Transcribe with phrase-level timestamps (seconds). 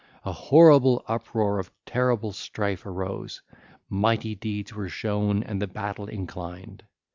[0.25, 3.43] An horrible uproar of terrible strife arose:
[3.87, 6.83] mighty deeds were shown and the battle inclined.